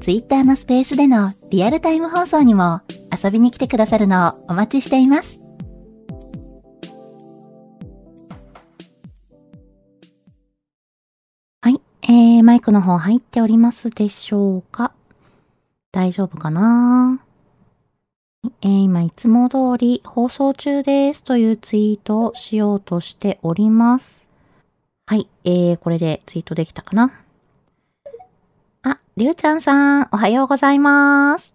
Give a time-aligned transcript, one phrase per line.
[0.00, 2.80] Twitter のスペースでのリアルタイム放送にも
[3.22, 5.38] 遊びに来てくださるのをお待ちしています。
[11.60, 14.92] はい、えー、マイクの方入っておりますでしょうか？
[15.92, 17.20] 大丈夫かな？
[18.62, 24.26] えー、今いつも通り放送中ですというツイートをしようとしております。
[25.06, 27.12] はい、えー、これでツイートできたかな、
[29.20, 31.52] りゅうちゃんさん、おはようございます。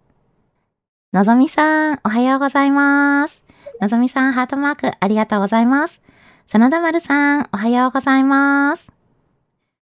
[1.12, 3.42] のぞみさん、おはようございます。
[3.80, 6.00] のぞみさん、ハートマーク、ありがとうございます。
[6.46, 8.92] 真田丸さん、おはようございます。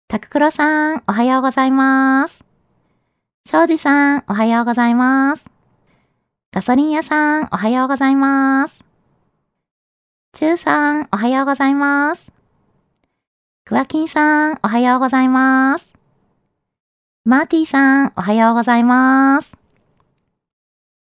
[0.07, 2.43] たくくろさん、おはようございます。
[3.49, 5.49] しょうじさん、おはようございます。
[6.51, 8.85] ガソリン屋さん、おはようございます。
[10.33, 12.31] ちゅうさん、おはようございます。
[13.65, 15.92] クワキンさん、おはようございます。
[17.25, 19.55] マーティーさん、おはようございます。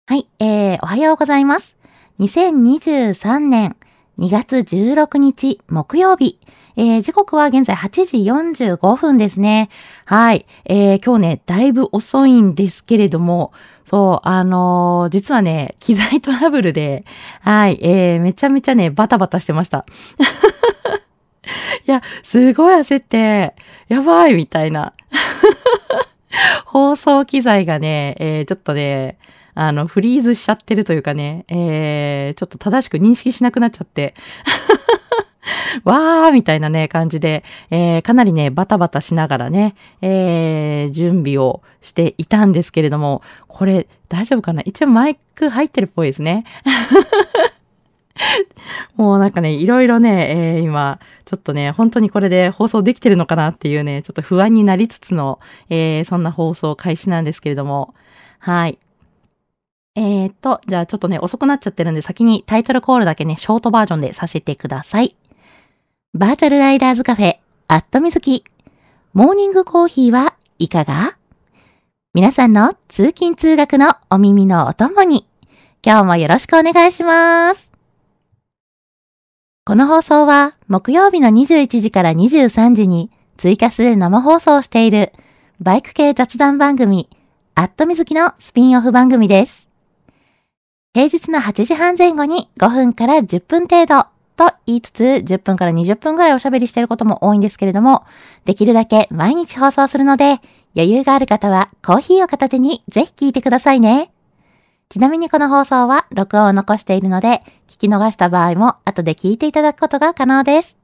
[0.04, 1.74] はい、えー、おはようございます。
[2.18, 3.76] 2023年
[4.18, 6.38] 2月16日木曜日。
[6.76, 8.18] えー、時刻は現在8時
[8.74, 9.70] 45分ですね。
[10.04, 10.44] はい。
[10.66, 13.54] えー、今日ね、だいぶ遅いんですけれども、
[13.86, 17.06] そう、あのー、実はね、機材トラブルで、
[17.40, 19.86] はい、えー、めちゃめちゃね、バタバタしてました。
[21.88, 23.54] いや、すごい焦って、
[23.88, 24.92] やばいみたいな。
[26.66, 29.18] 放送機材がね、えー、ちょっとね、
[29.54, 34.14] あの、フリーズしちゃってるというかね、えー、ちょっと正しく認識しなくなっちゃって。
[35.84, 44.62] わーみたいなね、感じで、えー、かなりね、バタバタしながらね、えー、準備をしていたんですけれども、これ大丈夫かな？
[44.64, 46.44] 一応マイク入ってるっぽいですね。
[48.96, 55.40] もうなんかね、いろいろね、えー、今、ちょっとね、本当にこれで放送できてるのかなっていうね、ちょっと不安になりつつの、
[55.70, 57.94] えー、そんな放送開始なんですけれども、
[58.38, 58.78] はい。
[59.94, 65.16] えーと、じゃあちょっとね、遅くなっちゃってるんで、先にタイトルコールだけね、ショートバージョンでさせてください。
[66.14, 67.36] バーチャルライダーズカフェ、
[67.68, 68.44] アットみずき。
[69.12, 71.16] モーニングコーヒーはいかが？
[72.14, 75.26] 皆さんの通勤通学のお耳のお供に、
[75.84, 77.71] 今日もよろしくお願いします。
[79.64, 85.12] この放送は木曜日の21時から23時に追加する生放送をしている
[85.60, 87.08] バイク系雑談番組
[87.54, 89.68] アットみずきのスピンオフ番組です。
[90.94, 94.06] 平日の8時半前後に5分から10分程度
[94.36, 98.04] と言いつつ10分から20分ぐらいおしゃべりしていることも多いんですけれども、
[98.44, 100.40] できるだけ毎日放送するので
[100.74, 104.11] 余裕がある方はコーヒーを片手にぜひ聞いてくださいね。
[104.92, 110.78] ちなみにこの放送は録音を残しているので、聞き逃した場合も後で聞いていただくことが可能です。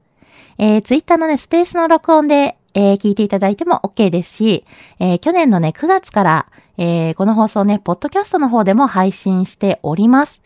[0.57, 4.65] えー、ツイッターのね、スペースの録音で、えー、聞いていただいても OK ですし、
[4.97, 6.47] えー、去年のね、9月から、
[6.79, 10.41] えー、この放送ね、ポッドキャストの方でも配信しております。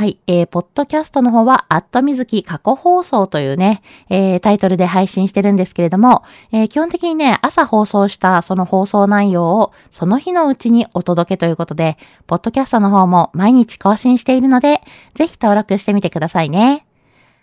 [0.00, 14.80] はい、えー、ポッドキャストの方は、アットみずき過去放送というね、えー、タイトルで配信してるんですけれども、えー、基本的にね、朝放送したその放送内容をその日のうちにお届けということで、ポッドキャストの方も毎日更新しているので、
[15.16, 16.86] ぜひ登録してみてくださいね。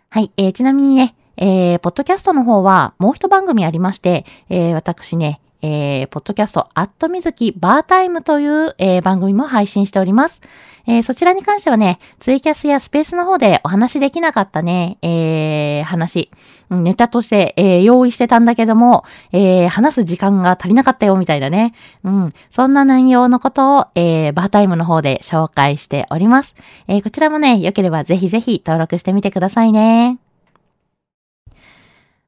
[0.09, 10.41] はい、えー、ちなみにね、えー、ポッドキャストの方はもう一番組ありまして、えー、私ね、えー、ポッドキャスト、アットみずきバータイムという、えー、番組も配信しております。
[10.87, 16.31] えー、そちらに関してはね、ツイキャスやスペースの方でお話しできなかったね、えー、話、
[16.69, 21.73] ネタとして、えー、用意してたんだけども、えー、話す時間が足りなかったよみたいなね。
[22.03, 22.33] うん。
[22.51, 26.55] そんな内容のことを、えー、バータイムの方で紹介しております。
[26.87, 30.19] えー、こちらもね、良ければぜひぜひ登録してみてくださいね。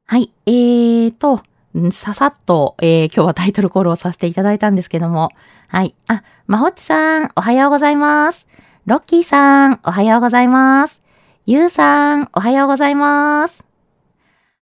[0.06, 0.32] はい。
[0.46, 1.44] えーと、
[1.92, 5.30] ささっと、えー今日はタイトルコールをさせていただいたんですけども。
[5.68, 5.94] はい。
[6.08, 8.48] あ、まほっちさん、おはようございます。
[8.88, 11.04] ロッキーさん、おはようございます。
[11.46, 13.64] ゆうさん、おはようございます。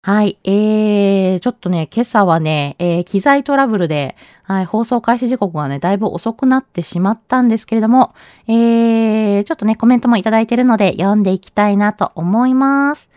[0.02, 0.38] はい。
[0.42, 8.12] えー、ちょっとね、今朝はね、えー機材トラブルで、はい、放送開始時刻がね、だいぶ遅くなってしまったんですけれども、
[8.48, 13.08] えー、ちょっとね、コメントもいただいてるので、読んでいきたいなと思います。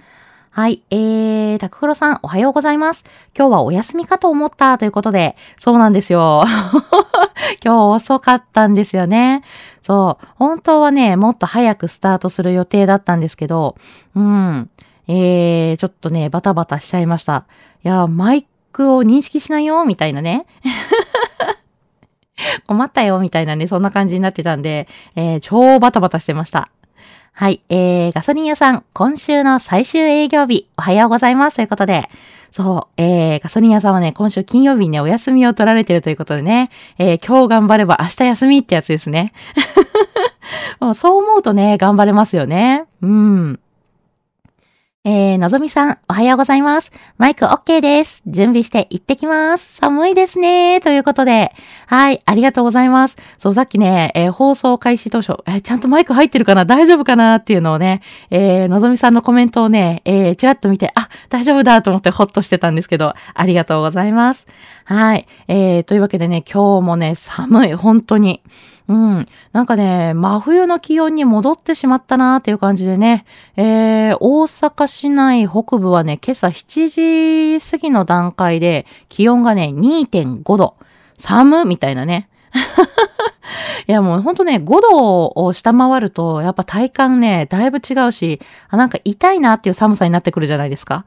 [0.54, 0.84] はい。
[0.90, 3.06] えー、タクフロさん、おはようございます。
[3.34, 6.44] 今日はお休みかと思ったということで、そうなんですよ。
[7.64, 9.44] 今日遅かったんですよね。
[9.82, 10.28] そう。
[10.36, 13.78] 本当はね、もっと早くスタートする予定だったんですけど、
[14.14, 14.70] うん。
[15.08, 17.46] えー、ちょっとね、バタバタしちゃいました。
[17.86, 20.48] いや、マイクを認識しないよ、みたいなね。
[22.68, 26.70] 困ったよ、みたいなね、そんな感じになってたんで、えー、超バタバタしてました。
[27.34, 27.64] はい。
[27.70, 31.56] えー、ガソリン屋さん、今週の最終営業日、おはようございます。
[31.56, 32.10] ということで、
[32.52, 36.70] そう、えー、ガソリン屋さんはね、今週金曜日にね、お休みを取られてるということでね、
[37.00, 39.34] えー、今日頑張れば明日休みってやつですね。
[40.80, 42.84] もうそう思うとね、頑張れますよね。
[43.02, 43.60] うん。
[45.04, 46.92] えー、のぞみさん、おはようございます。
[47.18, 48.22] マイク OK です。
[48.28, 49.78] 準備して行ってきます。
[49.78, 50.80] 寒いですね。
[50.80, 51.54] ということで、
[51.88, 53.18] はい、ありがとうございます。
[53.40, 56.66] そう、さっきね、えー放送開始当初、えーちゃんとマイク入ってるかな？
[56.66, 57.38] 大丈夫かな？
[57.38, 64.46] っていうのをね、えーのぞみさんのコメントをね、えーちらっと見て、あ、大丈夫だと思ってホッとしてたんですけど、ありがとうございます。
[64.86, 65.26] はい。
[65.48, 68.44] えー、というわけでね、今日もね、寒い、本当に。
[68.92, 69.26] うん。
[69.54, 73.24] なんかね、真冬の気温に戻ってしまったなーっていう感じでね、
[73.56, 80.76] えー、大阪市内北部はね、今朝7時過ぎの段階で気温がね、2.5度。
[81.18, 82.28] 寒みたいなね。
[83.88, 91.06] いやもうほんとね、5度を下回ると、やっぱ体感ね、だいぶ違うし、あなんか痛いなっていう寒さになってくるじゃないですか。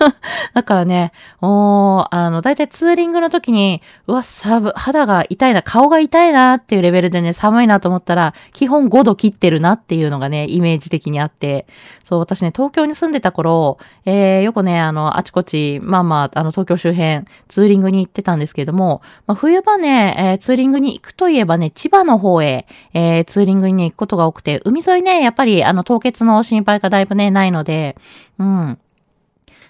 [0.54, 1.12] だからね、
[1.42, 11.66] おあの、だいたいツーリングの時に、うわ、寒、肌が痛いな、顔が痛いなっていうレベルでね、寒いなと思ったら、基本5度切ってるなっていうのがね、イメージ的にあって、
[12.04, 27.96] そう、私ね、東京に住んでた頃、えー、よくね、あの、あちこち、まあまあ、あの、東京周辺、ツーリングに行ってたんですけれども、まあ、冬場ね、えーツーリングに行くといえばね、千葉の方へ、えーツーリングに、行くことが多くて、海沿いね、やっぱり、あの、凍結の心配がだいぶね、ないので、
[28.38, 28.78] うん。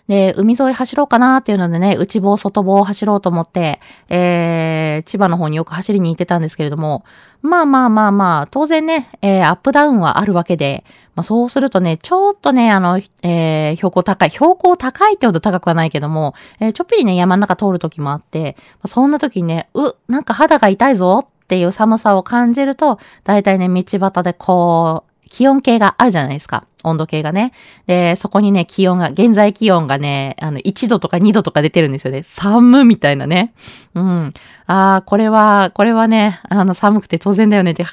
[0.09, 7.05] で、海沿い走ろうかなっていうのでね、内房、外房を走ろうと思って、えー、千葉の方によく走りに行ってたんですけれども、
[7.43, 10.85] まあまあまあまあ、当然ね、えー、アップダウンはあるわけで、
[11.17, 26.67] まあそうするとね、ちょっとね、あの、えー、標高高い、標高高いってほど高くはないけども、えーちょっぴりね、山の中通る時もあって、まあそんな時にね、う、なんか肌が痛いぞっていう寒さを感じると、だいたいね、道端でこう、気温計があるじゃないですか。
[26.83, 27.53] 温度計がね。
[27.87, 32.25] で、そこにね、気温が、現在気温がね、あの、1度とか2度とか出てるんですよね。
[32.25, 33.55] 寒みたいなね。
[33.95, 34.35] うん。
[34.67, 37.85] ああ、これは、これはね、あの、寒くて当然だよねって、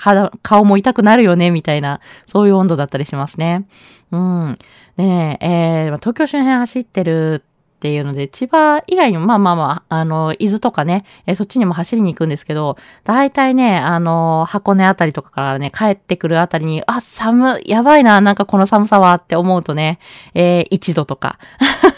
[0.41, 3.65] 顔も痛くなるよね、みたいな、そういう温度だったりしますね。
[4.11, 4.57] うん。
[4.97, 7.43] でね、えー、東京周辺走ってる
[7.83, 19.99] っていうので、千葉以外にも、まあまあまあ、あの、伊豆とかね、えそっちにも走りに行くんですけど、大体ね、あの、箱根あたりとかからね、帰ってくるあたりに、あ、寒、やばいな、なんかこの寒さはって思うとね、
[20.33, 21.39] えー、1度とか、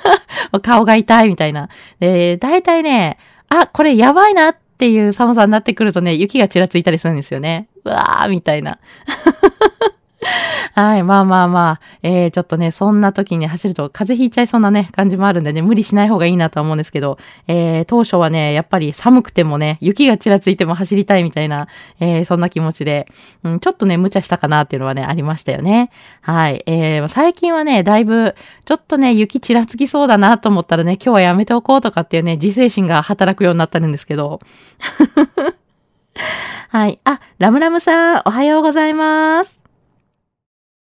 [0.64, 1.70] 顔が痛いみたいな。
[2.00, 7.68] で、大体ね、あ、これやばいなっていう寒さになってくるとね、雪がちらついたりするんですよね。
[7.84, 8.80] うわー、みたいな。
[10.74, 11.04] はい。
[11.04, 17.18] まあまあまあ、えー、ちょっとね、そんな時に走ると風邪ひいちゃいそうなね、感じもあるんでね、無理しない方がいいなと思うんですけど、
[17.48, 21.68] えー、当初はね、やっぱり寒くてもね、雪がちらついても走りたいみたいな、
[22.00, 23.08] えー、そんな気持ちで、
[23.44, 25.92] うん、ちょっとね、無茶したかなっていうのはね、ありましたよね。
[26.22, 26.64] はい。
[26.66, 34.40] えー、最近はね、だいぶ、ちょっとね、雪ちらつきそうだなと思ったらね、今日はやめておこうとかっていうね、自制心が働くようになったんですけど。
[36.70, 37.00] はい。
[37.04, 39.65] あ、ラムラムさん、おはようございます。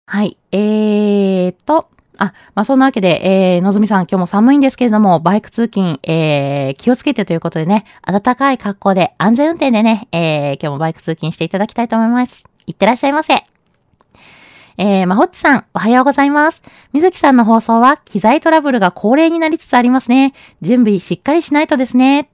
[0.08, 0.38] はい。
[0.52, 12.44] えーと、あ、まあ、そんなわけで、えー、のぞみさん、今日も寒いんですけれども、バイク通勤、えー、気をつけてということでね、暖かい格好で、安全運転でね、えー、今日もバイク通勤していただきたいと思います。
[12.66, 13.34] いってらっしゃいませ。
[14.78, 16.62] えー、まほっちさん、おはようございます。
[16.92, 20.34] みずきさんの放送は、機材トラブルが恒例になりつつありますね。
[20.62, 22.30] 準備しっかりしないとですね。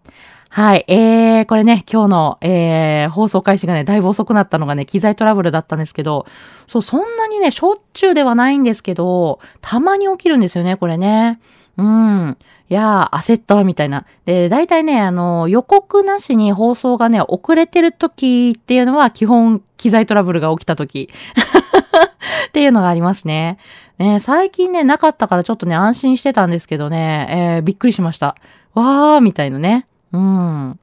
[0.55, 0.85] はい。
[0.87, 6.27] えー、これね、今日の、えー、放送開始がね、だいぶ遅くなったのがね、機材トラブルだったんですけど、
[6.67, 11.41] そう、そんなにね、しょっちゅうではないんですけど、たまに起きるんですよね、これね。
[11.79, 12.37] うん。
[12.69, 14.05] いやー、焦った、みたいな。
[14.27, 21.09] で、大体ね、あの、予告なしに放送がね、遅れてる時っていうのは、基本、機材トラブルが起きた時
[22.49, 23.57] っていうのがありますね。
[23.97, 28.37] ね、最近ね、なかったからちょっとね、安心してたんですけどね、えーびっくりしました。
[28.75, 29.87] わーみたいなね。
[30.13, 30.79] うん。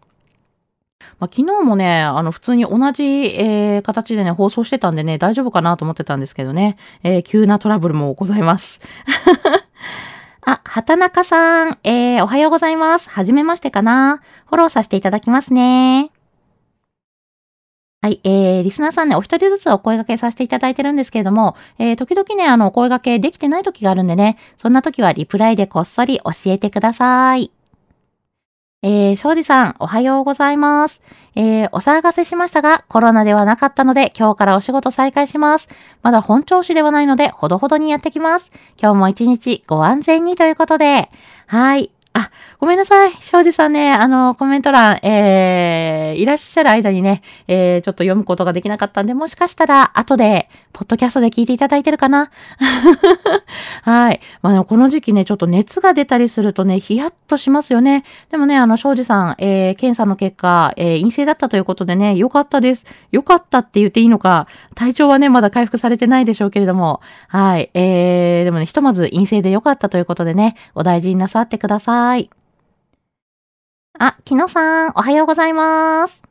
[1.20, 8.80] まあ、昨日もね、あの、普通に同じ、えー、形でね、放送してたんでね、大丈夫かなと思ってたんですけどね、えー、急なトラブルもございます。
[10.42, 13.10] あ、畑中さん、えー、おはようございます。
[13.10, 14.22] はじめましてかな。
[14.48, 16.12] フォローさせていただきますね。
[18.02, 27.52] はい、えー、リスナーさんね、お一人ずつお声掛けさせていただいてるんですけれども、えー、時々ね、あの、お声掛けできてない時があるんでね、そんな時はリプライでこっそり教えてください。
[28.82, 31.02] えー、庄司さん、おはようございます。
[31.36, 35.68] えー、お騒がせしましたが、コロナではなかったので、今日からお仕事再開します。
[36.02, 38.54] まだ本調子ではないので、ほどほどにやってきます。
[38.82, 41.10] 今日も一日ご安全にということで、
[41.48, 41.92] はい。
[42.20, 43.14] あ、ごめんなさい。
[43.22, 52.30] 庄司さんね、あの、コメント欄、えー、いらっしゃる間にね、えー、ちょっと読むことができなかったんで、もしかしたら、後で、ポッドキャストで聞いていただいてるかな？
[53.84, 54.20] はい。
[54.42, 58.04] まあ、ね、この時期ね、ちょっと熱が出たりするとね、ヒヤッとしますよね。
[58.32, 62.86] でもね、あの、庄司さん、えー、検査の結果、えー、陰性だったということでね、よかったです。
[63.12, 67.00] よかったって言っていいのか、体調はね、まだ回復されてないでしょうけれども、
[67.30, 67.70] はい。
[67.74, 72.09] えー、でもね、ひとまず陰性でよかったということでね、お大事になさってください。
[74.00, 76.28] あ、きのさん、おはようございます。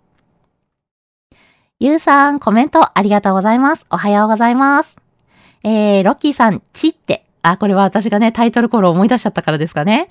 [1.79, 3.87] ゆうさん、コメントありがとうございます。
[3.91, 4.97] おはようございます。
[5.63, 7.25] えー、ロッキーさん、ちって。
[7.43, 10.09] あ、これは私がね、タイトルコールを思い出しちゃったからですかね。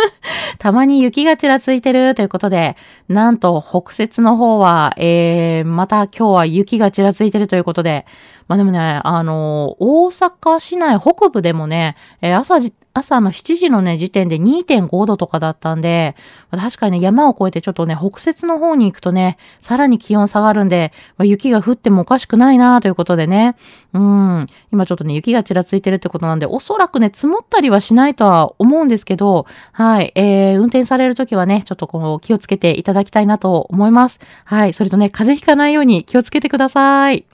[0.58, 2.76] たまに雪がちらついてるということで、
[3.08, 8.06] なんと北節の方は、えー、また今日は雪がちらついてるということで、
[8.48, 12.60] まあでもね、あの、大阪市内北部でもね、えー、朝
[12.94, 16.14] 朝の7時のね、時点で2.5度とかだったんで、
[16.52, 23.56] 確かにね、山を越えてちょっとね、北節の方に行くとね、さらに気温下がるんで、まあ、雪が降ってもおかしくないなということでね。
[23.92, 24.46] うん。
[24.72, 30.12] 今ちょっとね、雪がちらついてるってことなんで、おそらくね、積もったりはしないとは思うんですけど、はい。
[30.14, 34.20] えー、運転されるときはね、ちょっとこの気をつけていただきたいなと思います。
[34.44, 34.72] はい。
[34.72, 37.26] それとね、風邪ひかないように気をつけてください。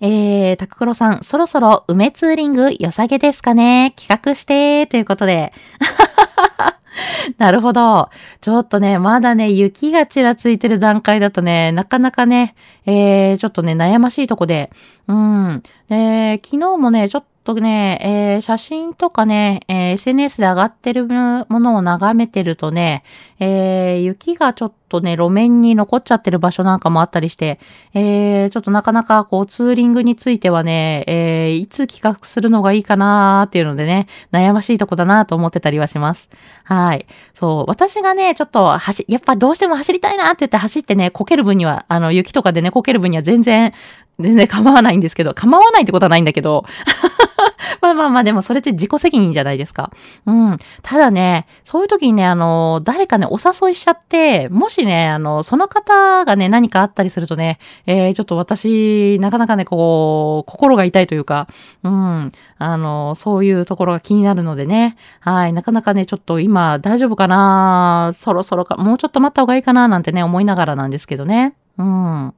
[0.00, 5.52] えー、タククロさん、そろそろ梅ツーリング良さげですかね企画して、ということで。
[7.38, 8.10] なるほど。
[8.40, 12.54] ちょっとね、まだね、雪がちらついてる段階だとね、なかなかね、
[12.86, 14.70] えー、ちょっとね、悩ましいとこで。
[15.06, 15.62] うん。
[15.88, 23.02] で、昨日もね、ちょっととね、えー、写真とかね、えー、SNS で上がってるものを眺めてるとね、
[23.38, 27.58] えー、雪がちょっとね、路面に残っちゃってる場所なんかもあったりして、
[27.94, 36.28] えー、ちょっとなかなかこうツーリングについてはね、えー、いつ企画するのがいいかなーっていうのでね、悩ましいとこだなと思ってたりはします。
[36.64, 37.06] はい。
[37.34, 43.72] そう、私がね、ちょっと走、やっぱどうしても走りたいなって言って走ってね、こける分には、あの、雪とかでね、こける分には全然、
[44.20, 46.64] 全然構わないんですけど、構わないってことはないんだけど、
[47.80, 49.90] まあまあまあ、でもそれって自己責任じゃないですか。
[50.26, 50.58] うん。
[50.82, 61.48] ただね、そういう時にね、あの、誰かね、お誘いしちゃって、もしね、あの、その方がね、何かあったりするとね、えー、ちょっと私、なかなかね、こう、心が痛いというか、
[61.82, 62.32] うん。
[62.58, 64.96] あの、そういうところが気になるのでね。
[65.20, 65.52] はい。
[65.54, 68.12] なかなかね、ちょっと今大丈夫かな？
[68.14, 69.88] そろそろか、もうちょっと待った方がいいかな？
[69.88, 71.54] なんてね、思いながらなんですけどね。
[71.78, 72.34] うん。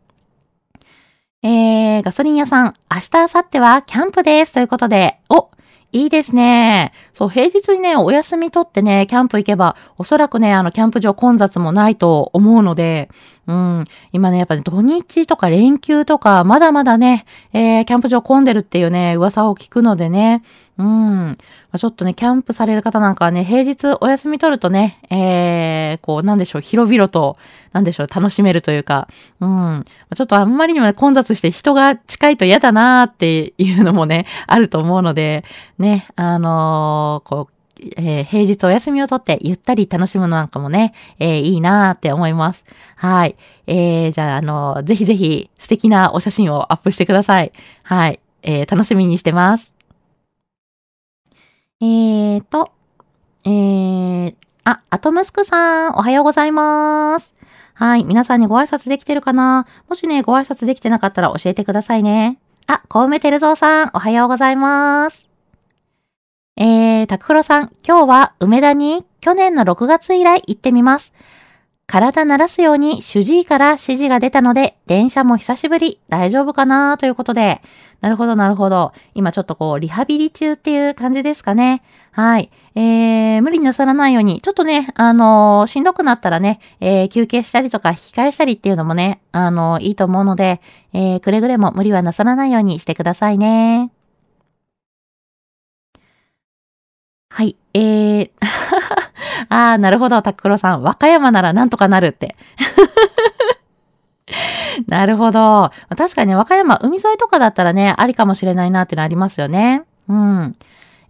[1.44, 4.54] えー、ガソリン屋さん、明日、明後日はキャンプです。
[4.54, 5.50] ということで、お、
[5.90, 6.92] いいですね。
[7.14, 13.10] そう、平日にね、お休み取ってね、キャンプ行けば、おそらくね、あの、キャンプ場混雑もないと思うので、
[13.46, 20.42] うん、今ね、やっぱね、土日とか連休とか、まだまだね、えー、キャンプ場混んでるっていうね、噂を聞くのでね、
[20.78, 20.86] うん。
[20.86, 21.36] ま
[21.72, 27.36] あ、ちょっとね、キャンプされる方なんかはね、平日お休み取るとね、えー、こう、なんでしょう、広々と、
[27.72, 29.08] なんでしょう、楽しめるというか、
[29.40, 29.48] うん。
[29.48, 35.44] まあ、ちょっとあんまりにも、ね、混雑して人が近いと嫌だなーっていうのもね、あると思うので、
[35.78, 37.61] ね、あのー、こう、
[37.96, 42.64] えー、平日お休みをとってゆったり楽しむのなんかもね、えー、いいなーって思います。
[42.96, 43.36] はい。
[43.66, 47.52] えー、じゃあ、あの、ぜひぜひ素敵なお写真をアップしてください。
[47.82, 48.20] はい。
[48.42, 49.72] えー、楽しみにしてます。
[51.80, 52.72] えーと、
[53.44, 54.34] えー、
[54.64, 57.34] あ、アトムスクさん、おはようございます。
[57.74, 59.66] はい、皆さんにご挨拶できてるかな？
[59.88, 62.38] もしね、ご挨拶できてなかったら教えてくださいね。
[62.68, 65.31] あ、小梅照蔵さん、おはようございます。
[66.64, 71.12] えー、タクフロさん、今日は梅田に去年の6月以来行ってみます。
[71.88, 76.98] 体慣らすように主治医から指示が出たので、電車も久しぶり、大丈夫かな？
[76.98, 77.62] ということで、
[78.00, 78.92] なるほど、なるほど。
[79.14, 81.82] 今ちょっとこう、リハビリ中っていう感じですかね。
[82.12, 82.52] はい。
[82.76, 90.60] えー、無理なさらないように、ちょっとね、あのー、しんどくなったらね、えー、休憩したりとか引き返したりっていうのもね、あのー、いいと思うので、
[90.92, 93.90] えー、くれぐれも無理はなさらないようにしてくださいね。
[97.34, 97.56] はい。
[97.72, 98.30] えー、
[99.48, 100.82] あー、なるほど、タククロさん。
[100.82, 102.36] 和歌山ならなんとかなるって。
[104.86, 105.70] なるほど。
[105.96, 109.84] 確かにね、和歌山、海沿いとかだったらね、ありかもしれないなっていうのありますよね。
[110.08, 110.56] うん。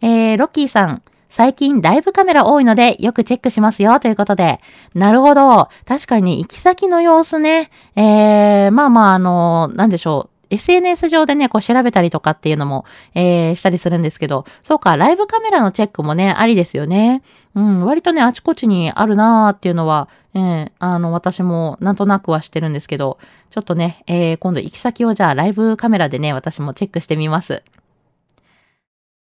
[0.01, 1.03] えー、ロッキーさん。
[1.29, 4.61] 最近ライブカメラ多いのでよくチェックしますよということで。
[4.95, 5.71] なるほど。
[5.87, 7.71] 確かに行き先の様子ね。
[7.97, 10.32] えー、まあまあ、あの、なんでしょう。
[10.53, 17.23] SNS 上でね、こう調べたりとかっていうのも、えー、したりするんですけど、そうか、ライブカメラのチェックもね、ありですよね。
[17.55, 23.19] うん、割とね、あちこちにあるなーっていうのは、えー、あの、私もなんとなくはしてるんですけど、
[23.51, 27.63] ちょっとね、えー、今度行き先をじゃあライブカメラでね、私もチェックしてみます。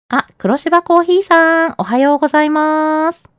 [0.10, 3.31] あ、黒芝コーヒーさん、おはようございます。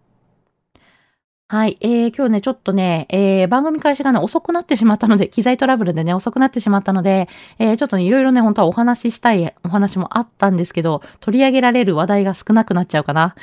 [1.52, 1.76] はい。
[1.82, 7.28] えー、今日ね、ちょっとね、えー、番組開始がね、遅くなってしまったので、機材トラブルでね、遅くなってしまったので、
[7.58, 13.34] えー、ちょっとね、いろいろね、本当はお話ししたいお話もあったんですけど、取り上げられる話題が少なくなっちゃうかな。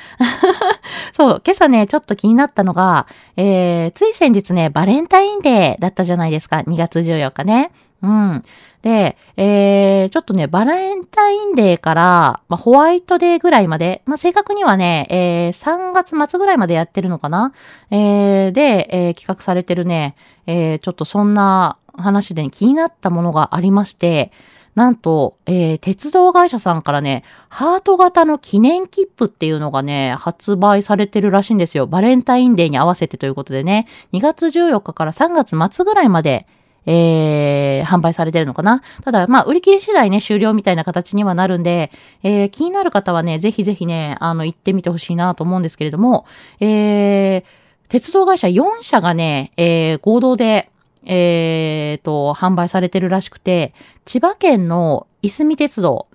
[1.14, 3.06] そう、今朝ね、ちょっと気になったのが、
[3.38, 6.62] えー、つい先日ね、バレンタインデーだったじゃないですか。
[6.62, 7.70] 2月14日ね。
[8.02, 8.42] うん。
[8.82, 17.52] で、えー、ちょっとね、バレンタインデーから、まあ、ホワイトデーぐらいまで、まあ、正確にはね、えー、3月末ぐらいまでやってるのかな？
[17.92, 20.16] えー、で、えー、企画されてるね、
[20.48, 24.32] えー、ちょっとそんな話で、ね、気になったものがありまして、
[24.76, 31.86] なんと、えー、鉄道会社さんからね、ハート型の記念切符っていうのがね、発売されてるらしいんですよ。
[31.86, 36.48] バレンタインデーに合わせてということでね、2月14日から3月末ぐらいまで、
[36.86, 38.82] えー、販売されてるのかな？
[39.04, 41.92] ただ、まあ、売り切れ次第ね、終了みたいな形にはなるんで、
[42.24, 46.26] えー、気になる方はね、ぜひぜひね、あの、行ってみてほしいなと思うんですけれども、
[46.60, 47.44] えー、
[47.90, 50.70] 鉄道会社4社がね、えー、合同で、
[51.06, 53.74] えー、と、販売されてるらしくて、
[54.06, 56.08] 千葉県のいすみ鉄道、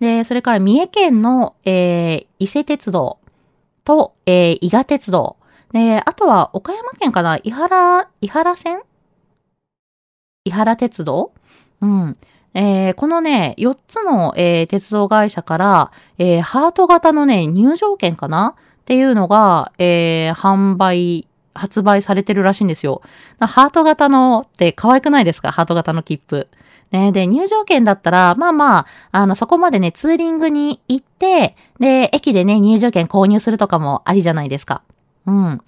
[0.00, 3.18] で、それから三重県の、えー、伊勢鉄道
[3.84, 5.36] と、えー、伊賀鉄道、
[5.72, 7.38] で、あとは岡山県かな？
[7.42, 8.80] 伊原、伊原線
[10.46, 11.32] 伊原鉄道？
[11.80, 12.16] うん。
[12.52, 18.54] えー、このね、4つの、えー、鉄道会社から、えー、ハート型のね、入場券かな？
[18.82, 23.00] っていうのが、え、販売、発売されてるらしいんですよ。
[23.40, 25.50] ハート型のって可愛くないですか？
[25.50, 26.48] ハート型の切符。
[26.90, 34.82] ね、で、入場券だったら、まあまあ、あの、そこまでね、ツーリングに行って、で、駅でね、入場券購入するとかもありじゃないですか。
[35.24, 35.62] うん。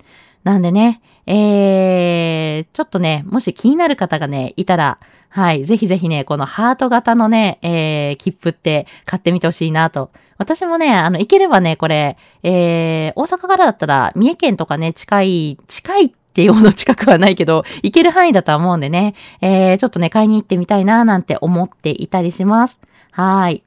[0.46, 10.12] なんでね、えー、ちょっとね、もし気になる方がね、いたら、はい、ぜひぜひね、このハート型のね、えー、切符って買ってみてほしいなと。
[10.38, 22.78] 私もね、あの、行ければね、これ、えー、大阪からだったら、三重県とかね、近い、近いっていうほど近くはないけど、行ける範囲だとは思うんでね、えー、ちょっとね、買いに行ってみたいな、なんて思っていたりします。
[23.10, 23.64] はい。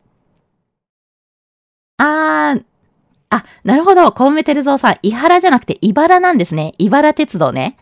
[1.97, 2.63] あー、
[3.29, 4.11] あ、なるほど。
[4.11, 6.73] 小梅照蔵さん、伊原じゃなくて茨なんですね。
[6.79, 7.77] 茨鉄道ね。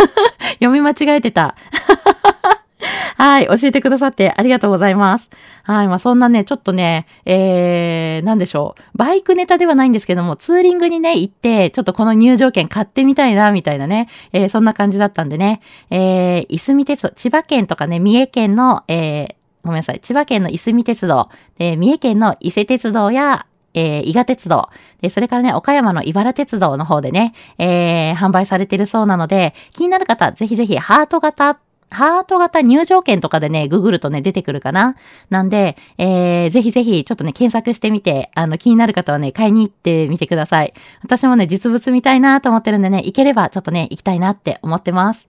[0.58, 1.54] 読み間違えてた。
[3.18, 5.30] はい、教えてくださってありがとうございます。
[5.64, 8.98] はい、まあそんなね、ちょっとね、えー、なんでしょう。
[8.98, 20.00] バイクネタではないんですけども、ツーリングにね、行って、ちょっとこの入場券買ってみたいな、みたいなね、えー、そんな感じだったんでね、えー、いすみ鉄道、千葉県とかね、三重県の、えー、ごめんなさい。
[20.00, 21.28] 千葉県のいすみ鉄道、
[21.58, 34.96] で、三重県の伊勢鉄道や、えー、伊賀鉄道、で、それからね、岡山の茨鉄道の方でね、えー、販売されてるそうなので、気になる方、ぜひぜひハート型ハート型入場券とかでね、ググるとね、出てくるかな。
[35.30, 40.74] なんで、えー、ぜひぜひ、ちょっとね、検索してみて、あの、気になる方はね、買いに行ってみてください。
[41.02, 45.28] 私もね、実物見たいなと思ってるんでね、行ければちょっとね、行きたいなって思ってます。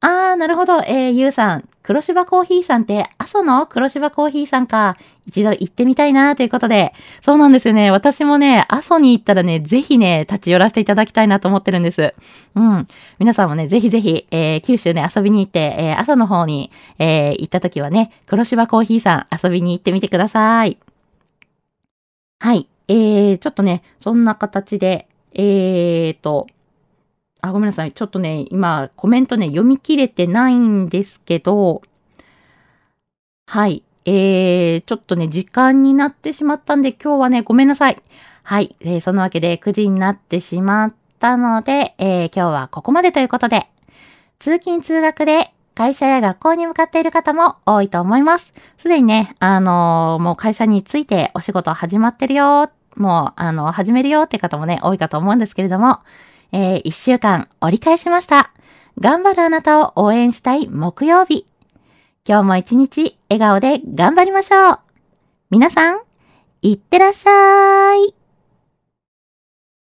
[0.00, 0.80] あー、なるほど。
[0.82, 1.68] えー、ゆうさん。
[1.82, 4.96] 黒芝コーヒーさんって、阿蘇の黒芝コーヒーさんか。
[5.26, 6.92] 一度行ってみたいなということで。
[7.20, 7.90] そうなんですよね。
[7.90, 12.14] 私もね、阿蘇に行ったらね、ぜひね、立ち寄らせていただきたいなと思ってるんです。
[12.54, 12.86] うん。
[13.18, 20.78] 皆さんもね、ぜひぜひ、えー、九州ね、遊びに行って、えー、阿蘇の方に、えー、行った時はね、黒芝コーヒーさん遊びに行ってみてください。
[22.38, 22.68] はい。
[22.86, 26.46] えー、ちょっとね、そんな形で、えーと、
[27.40, 27.92] あ、ごめんなさい。
[27.92, 31.82] ちょっとね、今、コメントね、読み切れてないんですけど、
[33.46, 33.82] はい。
[34.04, 38.02] えー、ちょっとね、時間になってしまったんで、今日はね、ごめんなさい。
[38.42, 38.76] はい。
[38.80, 43.68] えー、そのわけで9時になってしまったので、えー、今日はここまでということで、
[44.38, 48.52] 通勤通学で会社や学校に向かっている方も多いと思います。
[48.78, 56.00] すでにね、あのー、もう会社についてお仕事始まってるよ、もう、あの、始めるよって方もね、多いかと思うんですけれども、
[56.52, 58.52] えー、一週間折り返しました。
[59.00, 61.46] 頑張るあなたを応援したい木曜日。
[62.26, 64.78] 今日も一日笑顔で頑張りましょう。
[65.50, 66.00] 皆さん、
[66.62, 68.17] いってらっしゃい。